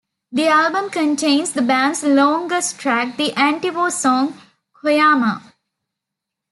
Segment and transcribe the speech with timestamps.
[0.31, 4.35] The album contains the band's longest track, the anti-war song
[4.83, 5.43] "Kuiama".